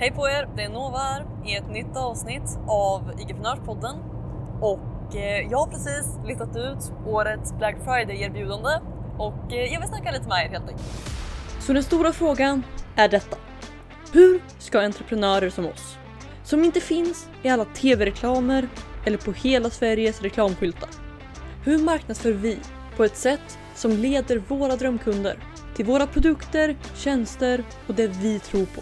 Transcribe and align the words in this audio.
Hej 0.00 0.12
på 0.12 0.28
er! 0.28 0.48
Det 0.56 0.62
är 0.62 0.68
Nova 0.68 0.98
här 0.98 1.26
i 1.46 1.54
ett 1.54 1.70
nytt 1.70 1.96
avsnitt 1.96 2.58
av 2.66 3.12
IG-prenörspodden. 3.18 3.96
Och 4.60 5.16
eh, 5.16 5.50
jag 5.50 5.58
har 5.58 5.66
precis 5.66 6.06
listat 6.26 6.56
ut 6.56 6.92
årets 7.06 7.52
Black 7.58 7.76
Friday-erbjudande 7.84 8.80
och 9.18 9.52
eh, 9.52 9.72
jag 9.72 9.80
vill 9.80 9.88
snacka 9.88 10.10
lite 10.10 10.28
med 10.28 10.44
er 10.44 10.48
helt 10.48 10.68
enkelt. 10.68 10.88
Så 11.60 11.72
den 11.72 11.82
stora 11.82 12.12
frågan 12.12 12.62
är 12.96 13.08
detta. 13.08 13.36
Hur 14.12 14.40
ska 14.58 14.80
entreprenörer 14.80 15.50
som 15.50 15.66
oss, 15.66 15.98
som 16.44 16.64
inte 16.64 16.80
finns 16.80 17.28
i 17.42 17.48
alla 17.48 17.64
tv-reklamer 17.64 18.68
eller 19.06 19.18
på 19.18 19.32
hela 19.32 19.70
Sveriges 19.70 20.22
reklamskyltar. 20.22 20.90
Hur 21.64 21.78
marknadsför 21.78 22.32
vi 22.32 22.58
på 22.96 23.04
ett 23.04 23.16
sätt 23.16 23.58
som 23.74 23.90
leder 23.90 24.42
våra 24.48 24.76
drömkunder 24.76 25.36
till 25.74 25.84
våra 25.84 26.06
produkter, 26.06 26.76
tjänster 26.94 27.64
och 27.86 27.94
det 27.94 28.06
vi 28.06 28.38
tror 28.38 28.66
på 28.66 28.80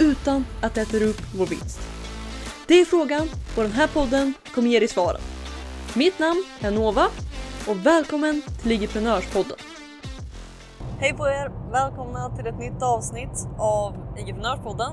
utan 0.00 0.44
att 0.62 0.74
det 0.74 0.80
äter 0.80 1.02
upp 1.02 1.20
vår 1.34 1.46
vinst? 1.46 1.80
Det 2.66 2.80
är 2.80 2.84
frågan 2.84 3.28
och 3.56 3.62
den 3.62 3.72
här 3.72 3.86
podden 3.86 4.34
kommer 4.54 4.68
ge 4.68 4.78
dig 4.78 4.88
svaren. 4.88 5.20
Mitt 5.96 6.18
namn 6.18 6.44
är 6.60 6.70
Nova 6.70 7.06
och 7.68 7.86
välkommen 7.86 8.42
till 8.60 8.68
Ligiprenörspodden. 8.68 9.56
Hej 10.98 11.14
på 11.14 11.28
er! 11.28 11.50
Välkomna 11.72 12.36
till 12.36 12.46
ett 12.46 12.58
nytt 12.58 12.82
avsnitt 12.82 13.48
av 13.58 13.94
Ligiprenörspodden. 14.16 14.92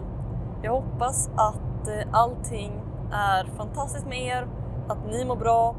Jag 0.64 0.72
hoppas 0.72 1.30
att 1.36 1.88
eh, 1.88 2.14
allting 2.14 2.72
är 3.14 3.58
fantastiskt 3.58 4.08
med 4.08 4.22
er, 4.26 4.48
att 4.90 5.08
ni 5.12 5.26
mår 5.26 5.36
bra 5.36 5.76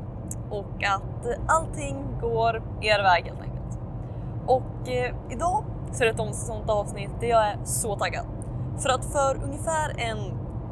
och 0.51 0.85
att 0.85 1.27
eh, 1.27 1.39
allting 1.47 2.19
går 2.21 2.63
er 2.83 3.03
väg 3.03 3.25
helt 3.25 3.41
enkelt. 3.41 3.79
Och 4.47 4.89
eh, 4.89 5.15
idag 5.31 5.65
så 5.93 6.05
är 6.05 6.13
det 6.13 6.23
ett 6.23 6.37
sånt 6.37 6.71
avsnitt 6.71 7.11
där 7.21 7.27
jag 7.27 7.47
är 7.47 7.59
så 7.65 7.99
taggad. 7.99 8.36
För 8.79 8.89
att 8.89 9.05
för 9.05 9.45
ungefär 9.45 10.01
en 10.01 10.19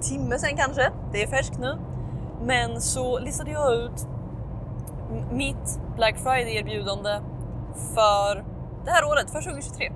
timme 0.00 0.38
sen 0.38 0.56
kanske, 0.56 0.90
det 1.12 1.22
är 1.22 1.26
färskt 1.26 1.58
nu, 1.58 1.78
men 2.42 2.80
så 2.80 3.18
listade 3.18 3.50
jag 3.50 3.74
ut 3.74 4.06
mitt 5.30 5.80
Black 5.96 6.16
Friday 6.18 6.56
erbjudande 6.56 7.20
för 7.94 8.44
det 8.84 8.90
här 8.90 9.04
året, 9.04 9.30
för 9.30 9.42
2023. 9.42 9.92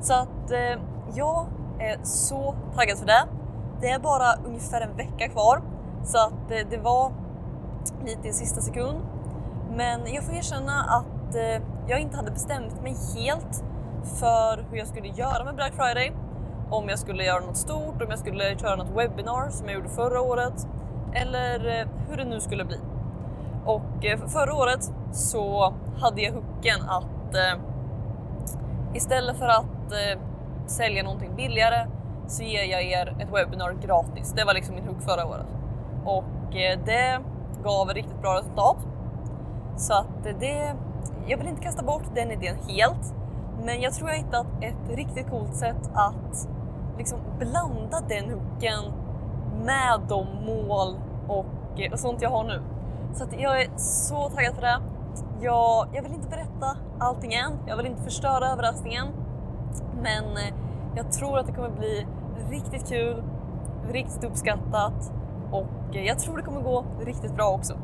Så 0.00 0.14
att 0.14 0.50
eh, 0.50 0.80
jag 1.14 1.46
är 1.78 1.98
så 2.02 2.54
taggad 2.74 2.98
för 2.98 3.06
det. 3.06 3.26
Det 3.80 3.90
är 3.90 3.98
bara 3.98 4.34
ungefär 4.46 4.80
en 4.80 4.96
vecka 4.96 5.28
kvar 5.28 5.62
så 6.04 6.18
att 6.18 6.50
eh, 6.50 6.68
det 6.70 6.78
var 6.78 7.12
lite 8.04 8.28
i 8.28 8.32
sista 8.32 8.60
sekund. 8.60 9.00
Men 9.76 10.14
jag 10.14 10.24
får 10.24 10.34
erkänna 10.34 10.84
att 10.84 11.34
eh, 11.34 11.62
jag 11.88 12.00
inte 12.00 12.16
hade 12.16 12.30
bestämt 12.30 12.82
mig 12.82 12.96
helt 13.16 13.64
för 14.20 14.66
hur 14.70 14.78
jag 14.78 14.88
skulle 14.88 15.08
göra 15.08 15.44
med 15.44 15.54
Black 15.54 15.72
Friday 15.74 16.12
om 16.76 16.88
jag 16.88 16.98
skulle 16.98 17.24
göra 17.24 17.40
något 17.40 17.56
stort, 17.56 18.02
om 18.02 18.10
jag 18.10 18.18
skulle 18.18 18.58
köra 18.58 18.76
något 18.76 18.90
webbinar 18.96 19.50
som 19.50 19.68
jag 19.68 19.74
gjorde 19.74 19.88
förra 19.88 20.20
året 20.20 20.68
eller 21.12 21.80
eh, 21.80 21.88
hur 22.08 22.16
det 22.16 22.24
nu 22.24 22.40
skulle 22.40 22.64
bli. 22.64 22.78
Och 23.64 24.04
eh, 24.04 24.18
förra 24.26 24.54
året 24.54 24.92
så 25.12 25.74
hade 26.00 26.22
jag 26.22 26.32
hooken 26.32 26.82
att 26.88 27.34
eh, 27.34 27.60
istället 28.94 29.36
för 29.36 29.48
att 29.48 29.92
eh, 29.92 30.20
sälja 30.66 31.02
någonting 31.02 31.36
billigare 31.36 31.86
så 32.26 32.42
ger 32.42 32.64
jag 32.64 32.82
er 32.82 33.16
ett 33.20 33.30
webbinar 33.32 33.72
gratis. 33.72 34.32
Det 34.36 34.44
var 34.44 34.54
liksom 34.54 34.74
min 34.74 34.84
hook 34.84 35.02
förra 35.02 35.26
året 35.26 35.46
och 36.04 36.56
eh, 36.56 36.78
det 36.84 37.20
gav 37.64 37.88
riktigt 37.88 38.20
bra 38.20 38.38
resultat. 38.38 38.76
Så 39.76 39.92
att 39.94 40.26
eh, 40.26 40.36
det, 40.40 40.74
jag 41.26 41.38
vill 41.38 41.48
inte 41.48 41.62
kasta 41.62 41.82
bort 41.82 42.04
den 42.14 42.30
idén 42.30 42.56
helt, 42.68 43.14
men 43.62 43.80
jag 43.80 43.92
tror 43.92 44.10
jag 44.10 44.16
hittat 44.16 44.46
ett 44.60 44.96
riktigt 44.96 45.30
coolt 45.30 45.56
sätt 45.56 45.90
att 45.94 46.48
liksom 46.98 47.18
blanda 47.38 48.00
den 48.08 48.30
hooken 48.30 48.92
med 49.64 50.00
de 50.08 50.26
mål 50.46 50.96
och, 51.28 51.80
eh, 51.80 51.92
och 51.92 51.98
sånt 51.98 52.22
jag 52.22 52.30
har 52.30 52.44
nu. 52.44 52.62
Så 53.14 53.24
att 53.24 53.40
jag 53.40 53.62
är 53.62 53.70
så 53.76 54.28
taggad 54.28 54.54
för 54.54 54.62
det. 54.62 54.80
Jag, 55.40 55.88
jag 55.92 56.02
vill 56.02 56.12
inte 56.12 56.28
berätta 56.28 56.76
allting 56.98 57.34
än, 57.34 57.52
jag 57.66 57.76
vill 57.76 57.86
inte 57.86 58.02
förstöra 58.02 58.48
överraskningen. 58.48 59.06
Men 60.02 60.24
eh, 60.24 60.54
jag 60.96 61.12
tror 61.12 61.38
att 61.38 61.46
det 61.46 61.52
kommer 61.52 61.70
bli 61.70 62.06
riktigt 62.50 62.88
kul, 62.88 63.22
riktigt 63.90 64.24
uppskattat 64.24 65.12
och 65.50 65.96
eh, 65.96 66.04
jag 66.04 66.18
tror 66.18 66.36
det 66.36 66.42
kommer 66.42 66.60
gå 66.60 66.84
riktigt 67.00 67.34
bra 67.34 67.50
också. 67.50 67.74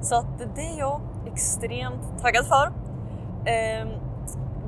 Så 0.00 0.16
att 0.16 0.38
det 0.54 0.60
är 0.60 0.78
jag 0.78 1.00
extremt 1.26 2.22
taggad 2.22 2.46
för. 2.46 2.72
Ehm, 3.50 3.88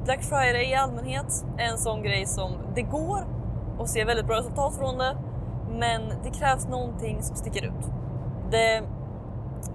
Black 0.05 0.23
Friday 0.23 0.71
i 0.71 0.75
allmänhet 0.75 1.45
är 1.59 1.65
en 1.65 1.79
sån 1.79 2.03
grej 2.03 2.27
som 2.27 2.53
det 2.75 2.83
går 2.83 3.36
och 3.79 3.89
ser 3.89 4.07
väldigt 4.07 4.27
bra 4.27 4.37
resultat 4.37 4.77
från 4.77 4.99
det. 4.99 5.17
Men 5.71 6.03
det 6.25 6.31
krävs 6.31 6.69
någonting 6.69 7.23
som 7.23 7.37
sticker 7.37 7.65
ut. 7.65 7.91
Det, 8.51 8.83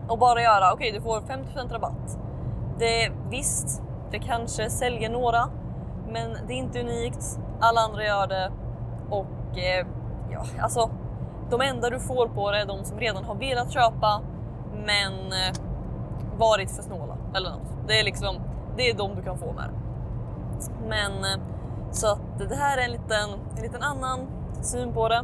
och 0.08 0.18
bara 0.18 0.42
göra, 0.42 0.74
okej 0.74 0.90
okay, 0.90 1.00
du 1.00 1.02
får 1.02 1.22
50% 1.22 1.74
rabatt. 1.74 2.20
Det, 2.80 3.12
visst, 3.30 3.82
det 4.12 4.20
kanske 4.20 4.70
säljer 4.70 5.10
några, 5.10 5.50
men 6.10 6.38
det 6.48 6.54
är 6.54 6.58
inte 6.58 6.80
unikt. 6.80 7.40
Alla 7.60 7.82
andra 7.82 8.04
gör 8.04 8.28
det 8.28 8.52
och 9.10 9.58
eh, 9.58 9.88
ja, 10.32 10.46
alltså 10.62 10.90
de 11.50 11.62
enda 11.62 11.90
du 11.90 12.00
får 12.00 12.28
på 12.28 12.52
det 12.52 12.62
är 12.62 12.66
de 12.66 12.84
som 12.84 13.00
redan 13.00 13.24
har 13.24 13.36
velat 13.36 13.72
köpa 13.72 14.22
men 14.86 15.14
eh, 15.14 15.56
varit 16.38 16.72
för 16.72 16.84
snåla 16.84 17.18
eller 17.36 17.50
något. 17.50 17.88
Det 17.88 18.00
är 18.00 18.04
liksom, 18.04 18.36
det 18.78 18.90
är 18.90 18.94
de 18.94 19.16
du 19.16 19.22
kan 19.22 19.38
få 19.38 19.54
med 19.54 19.70
Men 20.88 21.12
eh, 21.12 21.40
så 21.92 22.08
att 22.08 22.50
det 22.50 22.56
här 22.56 22.78
är 22.78 22.82
en 22.82 22.92
liten, 22.92 23.30
en 23.58 23.62
liten 23.62 23.84
annan 23.84 24.28
syn 24.62 24.94
på 24.94 25.08
det. 25.10 25.24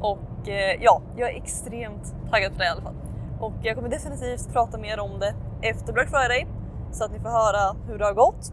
Och 0.00 0.48
eh, 0.48 0.82
ja, 0.82 1.02
jag 1.16 1.30
är 1.30 1.36
extremt 1.36 2.14
taggad 2.30 2.52
på 2.52 2.58
det 2.58 2.64
i 2.64 2.68
alla 2.68 2.82
fall. 2.82 2.94
Och 3.40 3.52
jag 3.62 3.76
kommer 3.76 3.88
definitivt 3.88 4.52
prata 4.52 4.78
mer 4.78 5.00
om 5.00 5.18
det 5.18 5.34
efter 5.62 5.92
Black 5.92 6.08
Friday 6.08 6.46
så 6.92 7.04
att 7.04 7.12
ni 7.12 7.20
får 7.20 7.28
höra 7.28 7.76
hur 7.88 7.98
det 7.98 8.04
har 8.04 8.14
gått. 8.14 8.52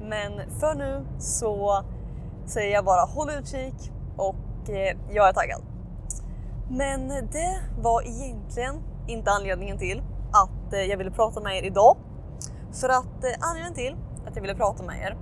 Men 0.00 0.50
för 0.60 0.74
nu 0.74 1.06
så 1.18 1.84
säger 2.46 2.74
jag 2.74 2.84
bara 2.84 3.00
håll 3.00 3.30
utkik 3.30 3.92
och 4.16 4.70
eh, 4.70 4.96
jag 5.10 5.28
är 5.28 5.32
taggad. 5.32 5.62
Men 6.70 7.08
det 7.08 7.60
var 7.78 8.02
egentligen 8.02 8.82
inte 9.06 9.30
anledningen 9.30 9.78
till 9.78 10.02
att 10.32 10.72
eh, 10.72 10.80
jag 10.80 10.96
ville 10.96 11.10
prata 11.10 11.40
med 11.40 11.58
er 11.58 11.62
idag. 11.62 11.96
För 12.72 12.88
att 12.88 13.24
eh, 13.24 13.30
anledningen 13.40 13.74
till 13.74 13.96
att 14.26 14.36
jag 14.36 14.42
ville 14.42 14.54
prata 14.54 14.82
med 14.82 14.96
er 15.02 15.16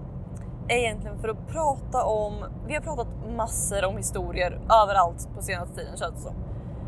är 0.69 0.77
egentligen 0.77 1.19
för 1.19 1.29
att 1.29 1.49
prata 1.49 2.05
om, 2.05 2.45
vi 2.67 2.75
har 2.75 2.81
pratat 2.81 3.09
massor 3.37 3.84
om 3.84 3.97
historier 3.97 4.61
överallt 4.83 5.29
på 5.34 5.43
senaste 5.43 5.75
tiden 5.75 5.97
känns 5.97 6.15
det 6.15 6.21
som. 6.21 6.34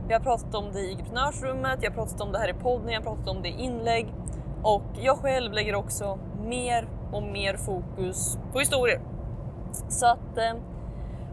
Vi 0.09 0.15
har 0.15 0.21
pratat 0.21 0.55
om 0.55 0.73
det 0.73 0.81
i 0.81 0.93
entreprenörsrummet, 0.93 1.79
jag 1.83 1.91
har 1.91 1.95
pratat 1.95 2.21
om 2.21 2.33
det 2.33 2.39
här 2.39 2.49
i 2.49 2.55
podden, 2.55 2.89
jag 2.89 3.01
har 3.01 3.05
pratat 3.05 3.29
om 3.29 3.43
det 3.43 3.49
i 3.49 3.61
inlägg 3.61 4.15
och 4.63 4.83
jag 5.01 5.19
själv 5.19 5.53
lägger 5.53 5.75
också 5.75 6.19
mer 6.45 6.89
och 7.13 7.23
mer 7.23 7.57
fokus 7.57 8.39
på 8.53 8.59
historier. 8.59 9.01
Så 9.89 10.07
att, 10.07 10.39
eh, 10.39 10.55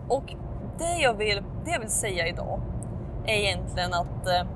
och 0.08 0.35
det 0.78 0.97
jag 1.02 1.14
vill, 1.14 1.44
det 1.66 1.72
jag 1.72 1.79
vill 1.79 1.90
säga 1.90 2.28
idag 2.28 2.62
är 3.25 3.34
egentligen 3.34 3.94
att 3.94 4.28
eh, 4.28 4.47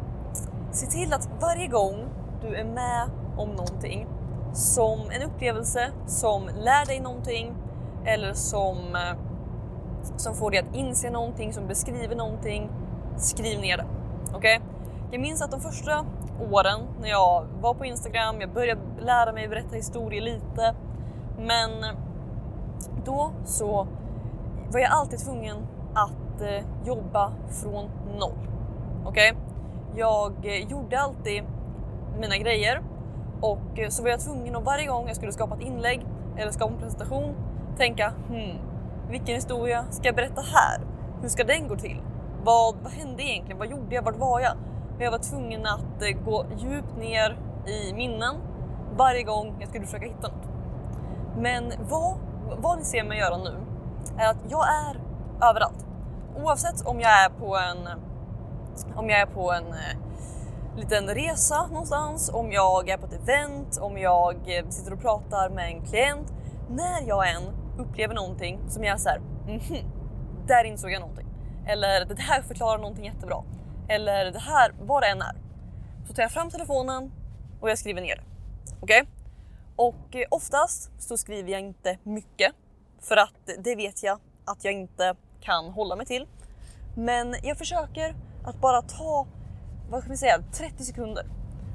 se 0.72 0.86
till 0.86 1.14
att 1.14 1.30
varje 1.42 1.68
gång 1.68 2.06
du 2.42 2.56
är 2.56 2.66
med 2.66 3.10
om 3.38 3.50
någonting 3.50 4.08
som 4.54 5.00
en 5.12 5.22
upplevelse 5.22 5.92
som 6.08 6.48
lär 6.48 6.86
dig 6.86 7.00
någonting 7.00 7.56
eller 8.06 8.34
som, 8.34 8.78
eh, 8.78 9.18
som 10.18 10.36
får 10.36 10.52
dig 10.52 10.60
att 10.60 10.76
inse 10.76 11.10
någonting, 11.10 11.54
som 11.54 11.68
beskriver 11.68 12.16
någonting, 12.16 12.70
skriv 13.18 13.60
ner 13.60 13.78
det. 13.78 13.86
Okej? 14.34 14.38
Okay? 14.38 14.60
Jag 15.12 15.22
minns 15.22 15.42
att 15.42 15.52
de 15.52 15.62
första 15.62 16.06
åren 16.52 16.80
när 17.02 17.10
jag 17.10 17.46
var 17.62 17.74
på 17.74 17.86
Instagram, 17.86 18.42
jag 18.42 18.54
började 18.54 18.82
lära 19.00 19.34
mig 19.34 19.48
berätta 19.48 19.76
historier 19.76 20.22
lite, 20.22 20.76
men 21.38 21.84
eh, 21.84 21.90
då 23.06 23.32
så 23.46 23.88
var 24.72 24.80
jag 24.80 24.92
alltid 24.92 25.20
tvungen 25.20 25.58
att 25.94 26.42
eh, 26.42 26.66
jobba 26.86 27.32
från 27.50 27.90
noll. 28.20 28.48
Okej? 29.06 29.32
Okay? 29.32 29.44
Jag 29.96 30.34
gjorde 30.70 31.00
alltid 31.00 31.44
mina 32.20 32.38
grejer 32.38 32.82
och 33.42 33.80
så 33.90 34.04
var 34.04 34.10
jag 34.10 34.20
tvungen 34.20 34.56
att 34.56 34.64
varje 34.64 34.88
gång 34.88 35.08
jag 35.08 35.16
skulle 35.16 35.32
skapa 35.32 35.56
ett 35.56 35.62
inlägg 35.62 36.06
eller 36.38 36.52
skapa 36.52 36.74
en 36.74 36.80
presentation 36.80 37.36
tänka 37.82 38.14
hmm, 38.28 38.58
vilken 39.10 39.36
historia 39.36 39.86
ska 39.90 40.06
jag 40.06 40.16
berätta 40.16 40.42
här? 40.42 40.82
Hur 41.22 41.30
ska 41.30 41.44
den 41.44 41.68
gå 41.68 41.76
till? 41.76 42.02
Vad, 42.44 42.76
vad 42.84 42.92
hände 42.92 43.24
egentligen? 43.24 43.58
Vad 43.58 43.70
gjorde 43.70 43.96
jag? 43.96 44.04
Vart 44.04 44.18
var 44.18 44.40
jag? 44.40 44.54
Men 44.96 45.06
jag 45.06 45.12
var 45.12 45.20
tvungen 45.20 45.66
att 45.66 46.02
eh, 46.02 46.24
gå 46.26 46.46
djupt 46.58 46.98
ner 46.98 47.40
i 47.68 47.94
minnen 47.94 48.36
varje 48.98 49.24
gång 49.24 49.56
jag 49.60 49.70
skulle 49.70 49.86
försöka 49.86 50.06
hitta 50.06 50.28
något. 50.28 50.50
Men 51.38 51.74
vad, 51.90 52.18
vad 52.58 52.78
ni 52.78 52.84
ser 52.84 53.04
mig 53.04 53.18
göra 53.18 53.38
nu 53.38 53.54
är 54.18 54.30
att 54.30 54.44
jag 54.50 54.66
är 54.68 55.02
överallt. 55.50 55.86
Oavsett 56.44 56.86
om 56.86 57.00
jag 57.00 57.24
är 57.26 57.30
på 57.30 57.58
en, 57.58 57.88
om 58.96 59.10
jag 59.10 59.20
är 59.20 59.26
på 59.26 59.52
en 59.52 59.68
eh, 59.68 60.78
liten 60.78 61.08
resa 61.08 61.68
någonstans, 61.68 62.32
om 62.34 62.52
jag 62.52 62.90
är 62.90 62.98
på 62.98 63.06
ett 63.06 63.24
event, 63.24 63.80
om 63.82 63.98
jag 63.98 64.36
eh, 64.36 64.70
sitter 64.70 64.94
och 64.94 65.02
pratar 65.02 65.50
med 65.50 65.66
en 65.68 65.86
klient. 65.86 66.34
När 66.70 67.08
jag 67.08 67.30
än 67.30 67.61
upplever 67.78 68.16
någonting 68.16 68.60
som 68.70 68.84
jag 68.84 68.94
är 68.94 68.98
såhär, 68.98 69.20
mhm, 69.20 69.92
där 70.48 70.64
insåg 70.64 70.92
jag 70.92 71.00
någonting. 71.00 71.28
Eller 71.68 72.06
det 72.06 72.22
här 72.22 72.42
förklarar 72.42 72.78
någonting 72.78 73.06
jättebra. 73.06 73.44
Eller 73.88 74.32
det 74.32 74.40
här, 74.40 74.74
vad 74.82 75.04
det 75.04 75.08
än 75.08 75.22
är. 75.22 75.36
Så 76.08 76.14
tar 76.14 76.24
jag 76.24 76.32
fram 76.32 76.50
telefonen 76.50 77.12
och 77.62 77.70
jag 77.70 77.78
skriver 77.78 78.02
ner 78.02 78.16
det. 78.16 78.24
Okej? 78.80 79.02
Okay? 79.02 79.06
Och 79.76 80.16
eh, 80.16 80.26
oftast 80.30 80.92
så 81.00 81.18
skriver 81.18 81.52
jag 81.52 81.62
inte 81.62 81.98
mycket 82.04 82.52
för 83.00 83.18
att 83.18 83.50
det 83.64 83.76
vet 83.76 84.04
jag 84.04 84.20
att 84.46 84.64
jag 84.64 84.74
inte 84.74 85.16
kan 85.42 85.66
hålla 85.66 85.96
mig 85.96 86.06
till. 86.06 86.28
Men 86.96 87.36
jag 87.44 87.58
försöker 87.58 88.16
att 88.44 88.62
bara 88.62 88.82
ta, 88.82 89.28
vad 89.90 90.02
ska 90.02 90.12
vi 90.12 90.18
säga, 90.18 90.44
30 90.54 90.84
sekunder 90.84 91.26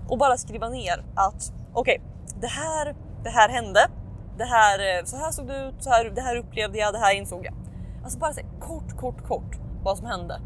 och 0.08 0.18
bara 0.18 0.36
skriva 0.36 0.68
ner 0.68 1.04
att 1.14 1.52
okej, 1.72 2.00
okay, 2.00 2.40
det, 2.40 2.46
här, 2.46 2.94
det 3.22 3.30
här 3.30 3.48
hände. 3.48 3.88
Det 4.38 4.44
här, 4.44 4.78
eh, 4.78 5.04
så 5.04 5.16
här 5.16 5.30
såg 5.30 5.46
det 5.46 5.64
ut, 5.64 5.74
så 5.82 5.90
här, 5.90 6.04
det 6.04 6.20
här 6.20 6.36
upplevde 6.36 6.78
jag, 6.78 6.92
det 6.92 6.98
här 6.98 7.14
insåg 7.14 7.46
jag. 7.46 7.54
Alltså 8.04 8.18
bara 8.18 8.32
säga 8.32 8.46
kort, 8.60 8.96
kort, 8.96 9.26
kort 9.28 9.58
vad 9.82 9.98
som 9.98 10.06
hände. 10.06 10.40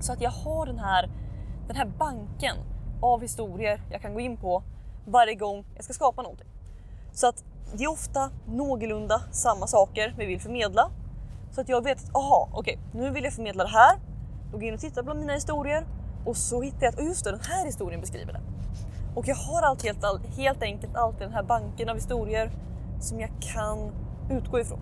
Så 0.00 0.12
att 0.12 0.20
jag 0.20 0.30
har 0.30 0.66
den 0.66 0.78
här, 0.78 1.10
den 1.66 1.76
här 1.76 1.86
banken 1.86 2.56
av 3.00 3.20
historier 3.20 3.80
jag 3.90 4.02
kan 4.02 4.14
gå 4.14 4.20
in 4.20 4.36
på 4.36 4.62
varje 5.06 5.34
gång 5.34 5.64
jag 5.74 5.84
ska 5.84 5.92
skapa 5.92 6.22
någonting. 6.22 6.46
Så 7.12 7.26
att 7.26 7.44
det 7.74 7.84
är 7.84 7.90
ofta 7.90 8.30
någorlunda 8.46 9.22
samma 9.30 9.66
saker 9.66 10.14
vi 10.18 10.26
vill 10.26 10.40
förmedla. 10.40 10.90
Så 11.50 11.60
att 11.60 11.68
jag 11.68 11.84
vet 11.84 12.04
att 12.04 12.16
aha, 12.16 12.48
okej, 12.52 12.78
okay, 12.88 13.00
nu 13.00 13.10
vill 13.10 13.24
jag 13.24 13.32
förmedla 13.32 13.64
det 13.64 13.70
här. 13.70 13.96
Då 14.44 14.52
går 14.52 14.62
jag 14.62 14.68
in 14.68 14.74
och 14.74 14.80
tittar 14.80 15.02
bland 15.02 15.20
mina 15.20 15.32
historier 15.32 15.86
och 16.24 16.36
så 16.36 16.62
hittar 16.62 16.82
jag 16.82 16.94
att 16.94 17.04
just 17.04 17.24
det, 17.24 17.30
den 17.30 17.40
här 17.40 17.66
historien 17.66 18.00
beskriver 18.00 18.32
det. 18.32 18.40
Och 19.14 19.28
jag 19.28 19.36
har 19.36 19.62
alltid 19.62 19.90
helt, 19.90 20.36
helt 20.36 20.62
enkelt 20.62 20.96
alltid 20.96 21.20
den 21.20 21.32
här 21.32 21.42
banken 21.42 21.88
av 21.88 21.94
historier 21.94 22.50
som 23.04 23.20
jag 23.20 23.30
kan 23.40 23.92
utgå 24.30 24.60
ifrån. 24.60 24.80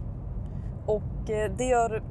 Och 0.86 1.30
eh, 1.30 1.52
det 1.56 1.64
gör, 1.64 2.02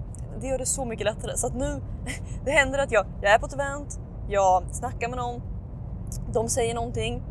det 0.41 0.47
gör 0.47 0.57
det 0.57 0.65
så 0.65 0.85
mycket 0.85 1.05
lättare. 1.05 1.37
Så 1.37 1.47
att 1.47 1.55
nu, 1.55 1.81
det 2.45 2.51
händer 2.51 2.79
att 2.79 2.91
jag, 2.91 3.05
jag 3.21 3.33
är 3.33 3.39
på 3.39 3.45
ett 3.45 3.53
event, 3.53 3.99
jag 4.29 4.63
snackar 4.71 5.09
med 5.09 5.17
någon, 5.17 5.41
de 6.33 6.49
säger 6.49 6.75
någonting 6.75 7.23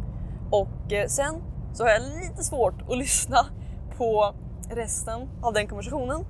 och 0.51 0.93
eh, 0.93 1.07
sen 1.07 1.35
så 1.73 1.85
har 1.85 1.91
jag 1.91 2.03
lite 2.03 2.45
svårt 2.45 2.83
att 2.91 2.99
lyssna 3.05 3.47
på 3.97 4.35
resten 4.71 5.29
av 5.43 5.53
den 5.53 5.67
konversationen. 5.67 6.25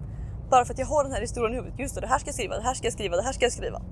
Bara 0.50 0.64
för 0.64 0.72
att 0.72 0.78
jag 0.78 0.86
har 0.86 1.04
den 1.04 1.12
här 1.12 1.20
historien 1.20 1.52
i 1.52 1.56
huvudet. 1.56 1.78
Just 1.78 1.94
det, 1.94 2.00
det 2.00 2.06
här 2.06 2.18
ska 2.18 2.28
jag 2.28 2.34
skriva, 2.34 2.56
det 2.56 2.62
här 2.62 2.74
ska 2.74 2.86
jag 2.86 2.92
skriva, 2.92 3.16
det 3.16 3.22
här 3.22 3.32
ska 3.32 3.44
jag 3.44 3.52
skriva. 3.52 3.82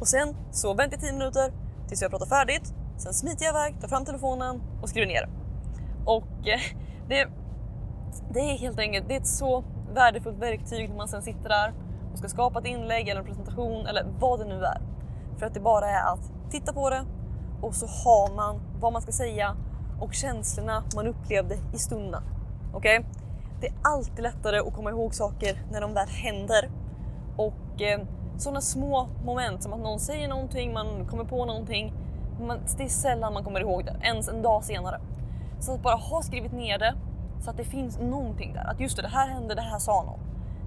Och 0.00 0.08
sen 0.08 0.36
så 0.52 0.74
väntar 0.74 0.96
jag 0.96 1.00
10 1.00 1.12
minuter 1.12 1.52
tills 1.88 2.02
jag 2.02 2.10
pratar 2.10 2.26
färdigt. 2.26 2.74
Sen 2.96 3.14
smiter 3.14 3.44
jag 3.44 3.52
iväg, 3.52 3.80
tar 3.80 3.88
fram 3.88 4.04
telefonen 4.04 4.62
och 4.82 4.88
skriver 4.88 5.06
ner 5.06 5.22
eh, 5.22 5.28
det. 5.28 6.10
Och 6.10 6.24
det, 7.08 7.28
det 8.30 8.40
är 8.40 8.58
helt 8.58 8.78
enkelt 8.78 9.08
det 9.08 9.14
är 9.14 9.20
ett 9.20 9.26
så 9.26 9.64
värdefullt 9.94 10.38
verktyg 10.38 10.88
när 10.88 10.96
man 10.96 11.08
sen 11.08 11.22
sitter 11.22 11.48
där 11.48 11.72
och 12.12 12.18
ska 12.18 12.28
skapa 12.28 12.58
ett 12.58 12.66
inlägg 12.66 13.08
eller 13.08 13.20
en 13.20 13.26
presentation 13.26 13.86
eller 13.86 14.06
vad 14.18 14.38
det 14.38 14.44
nu 14.44 14.64
är. 14.64 14.80
För 15.38 15.46
att 15.46 15.54
det 15.54 15.60
bara 15.60 15.90
är 15.90 16.12
att 16.12 16.32
titta 16.50 16.72
på 16.72 16.90
det 16.90 17.04
och 17.62 17.74
så 17.74 17.86
har 17.86 18.36
man 18.36 18.60
vad 18.80 18.92
man 18.92 19.02
ska 19.02 19.12
säga 19.12 19.56
och 20.00 20.14
känslorna 20.14 20.84
man 20.96 21.06
upplevde 21.06 21.54
i 21.74 21.78
stunden. 21.78 22.22
Okej? 22.74 22.98
Okay? 22.98 23.10
Det 23.60 23.66
är 23.66 23.74
alltid 23.82 24.22
lättare 24.22 24.58
att 24.58 24.74
komma 24.74 24.90
ihåg 24.90 25.14
saker 25.14 25.62
när 25.70 25.80
de 25.80 25.94
väl 25.94 26.08
händer. 26.08 26.70
Och 27.36 27.82
eh, 27.82 28.00
sådana 28.36 28.60
små 28.60 29.08
moment 29.24 29.62
som 29.62 29.72
att 29.72 29.80
någon 29.80 30.00
säger 30.00 30.28
någonting, 30.28 30.72
man 30.72 31.06
kommer 31.06 31.24
på 31.24 31.44
någonting. 31.44 31.92
Man, 32.40 32.58
det 32.76 32.84
är 32.84 32.88
sällan 32.88 33.32
man 33.34 33.44
kommer 33.44 33.60
ihåg 33.60 33.84
det, 33.84 33.96
ens 34.02 34.28
en 34.28 34.42
dag 34.42 34.64
senare. 34.64 35.00
Så 35.60 35.74
att 35.74 35.82
bara 35.82 35.96
ha 35.96 36.22
skrivit 36.22 36.52
ner 36.52 36.78
det 36.78 36.94
så 37.44 37.50
att 37.50 37.56
det 37.56 37.64
finns 37.64 37.98
någonting 37.98 38.52
där. 38.52 38.64
Att 38.64 38.80
just 38.80 38.96
det, 38.96 39.02
det 39.02 39.08
här 39.08 39.28
hände, 39.28 39.54
det 39.54 39.62
här 39.62 39.78
sa 39.78 40.02
någon. 40.02 40.20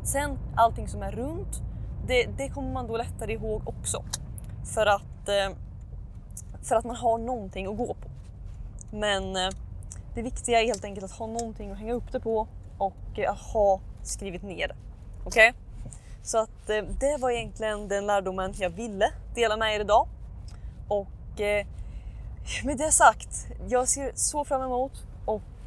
Sen 0.03 0.39
allting 0.55 0.87
som 0.87 1.03
är 1.03 1.11
runt, 1.11 1.61
det, 2.07 2.25
det 2.37 2.49
kommer 2.49 2.71
man 2.71 2.87
då 2.87 2.97
lättare 2.97 3.33
ihåg 3.33 3.67
också. 3.67 4.03
För 4.73 4.85
att, 4.85 5.29
eh, 5.29 5.57
för 6.63 6.75
att 6.75 6.85
man 6.85 6.95
har 6.95 7.17
någonting 7.17 7.67
att 7.67 7.77
gå 7.77 7.87
på. 7.87 8.09
Men 8.91 9.35
eh, 9.35 9.49
det 10.15 10.21
viktiga 10.21 10.61
är 10.61 10.65
helt 10.65 10.85
enkelt 10.85 11.05
att 11.05 11.11
ha 11.11 11.27
någonting 11.27 11.71
att 11.71 11.77
hänga 11.77 11.93
upp 11.93 12.11
det 12.11 12.19
på 12.19 12.47
och 12.77 13.19
eh, 13.19 13.31
att 13.31 13.39
ha 13.39 13.79
skrivit 14.03 14.43
ner 14.43 14.67
det. 14.67 14.75
Okej? 15.25 15.49
Okay? 15.49 15.61
Så 16.23 16.37
att 16.37 16.67
det 16.99 17.17
var 17.19 17.31
egentligen 17.31 17.87
den 17.87 18.07
lärdomen 18.07 18.53
jag 18.57 18.69
ville 18.69 19.11
dela 19.35 19.57
med 19.57 19.75
er 19.75 19.79
idag. 19.79 20.07
Och 20.87 21.07
med 22.63 22.77
det 22.77 22.91
sagt, 22.91 23.47
jag 23.67 23.87
ser 23.87 24.11
så 24.15 24.45
fram 24.45 24.61
emot 24.61 25.03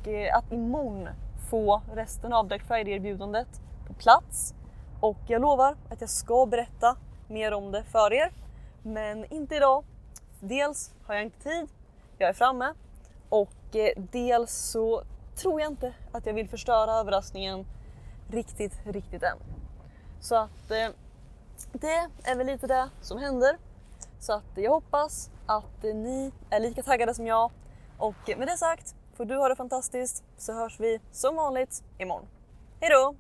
Eh, 0.06 0.36
att 0.36 0.52
imorgon 0.52 1.08
få 1.50 1.82
resten 1.94 2.32
av 2.32 2.46
Black 2.46 2.62
Friday-erbjudandet 2.62 3.60
på 3.88 3.94
plats. 3.94 4.54
Och 5.00 5.18
jag 5.26 5.42
lovar 5.42 5.76
att 5.90 6.00
jag 6.00 6.10
ska 6.10 6.46
berätta 6.46 6.96
mer 7.28 7.52
om 7.52 7.72
det 7.72 7.84
för 7.84 8.12
er. 8.12 8.32
Men 8.82 9.32
inte 9.32 9.56
idag. 9.56 9.84
Dels 10.40 10.94
har 11.06 11.14
jag 11.14 11.24
inte 11.24 11.42
tid, 11.42 11.68
jag 12.18 12.28
är 12.28 12.32
framme 12.32 12.74
och 13.28 13.76
eh, 13.76 13.92
dels 13.96 14.52
så 14.52 15.02
tror 15.36 15.60
jag 15.60 15.70
inte 15.70 15.94
att 16.12 16.26
jag 16.26 16.34
vill 16.34 16.48
förstöra 16.48 16.92
överraskningen 16.92 17.66
riktigt, 18.30 18.80
riktigt 18.86 19.22
än. 19.22 19.38
Så 20.20 20.36
att 20.36 20.70
eh, 20.70 20.88
det 21.72 22.08
är 22.24 22.36
väl 22.36 22.46
lite 22.46 22.66
det 22.66 22.88
som 23.00 23.18
händer. 23.18 23.58
Så 24.20 24.32
att 24.32 24.50
jag 24.54 24.70
hoppas 24.70 25.30
att 25.46 25.82
ni 25.82 26.32
är 26.50 26.60
lika 26.60 26.82
taggade 26.82 27.14
som 27.14 27.26
jag. 27.26 27.50
Och 27.98 28.30
eh, 28.30 28.38
med 28.38 28.48
det 28.48 28.56
sagt 28.56 28.94
får 29.16 29.24
du 29.24 29.36
ha 29.36 29.48
det 29.48 29.56
fantastiskt 29.56 30.22
så 30.38 30.52
hörs 30.52 30.80
vi 30.80 30.98
som 31.12 31.36
vanligt 31.36 31.82
imorgon. 31.98 32.26
Hejdå! 32.80 33.14